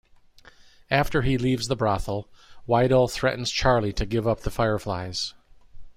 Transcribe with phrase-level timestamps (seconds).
[0.89, 2.27] After he leaves the brothel,
[2.67, 5.35] Wydell threatens Charlie to give up the Fireflys.